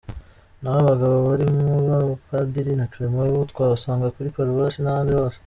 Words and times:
Naho 0.61 0.77
abagabo 0.83 1.15
barimo 1.29 1.73
ba 1.87 1.97
Padiri 2.27 2.71
na 2.79 2.89
Clement 2.91 3.31
bo 3.35 3.41
twabasanga 3.51 4.13
kuri 4.15 4.33
Paruwasi 4.35 4.79
n’ahandi 4.81 5.11
hose. 5.19 5.39